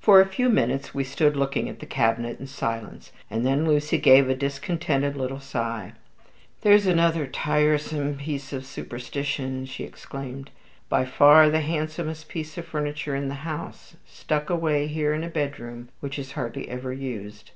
[0.00, 3.96] For a few minutes we stood looking at the cabinet in silence, and then Lucy
[3.96, 5.92] gave a discontented little sigh.
[6.62, 10.50] "There's another tiresome piece of superstition," she exclaimed;
[10.88, 15.28] "by far the handsomest piece of furniture in the house stuck away here in a
[15.30, 17.52] bedroom which is hardly ever used.